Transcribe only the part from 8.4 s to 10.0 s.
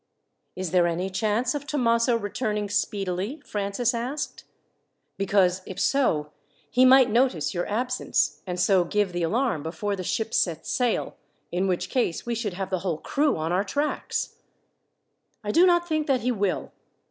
and so give the alarm before